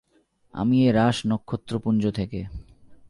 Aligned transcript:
আমি 0.53 0.77
এ 0.87 0.89
রাস 0.91 1.17
নক্ষত্রপুঞ্জ 1.25 2.03
থেকে। 2.11 2.39